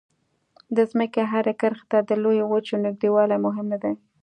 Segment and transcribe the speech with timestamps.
[0.75, 3.93] د ځمکې هرې کرښې ته د لویو وچو نږدېوالی مهم نه دی.